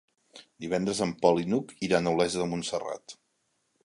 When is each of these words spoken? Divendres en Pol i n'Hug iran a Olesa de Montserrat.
Divendres 0.63 1.01
en 1.05 1.11
Pol 1.25 1.41
i 1.41 1.45
n'Hug 1.51 1.75
iran 1.89 2.09
a 2.09 2.13
Olesa 2.17 2.41
de 2.43 2.47
Montserrat. 2.55 3.15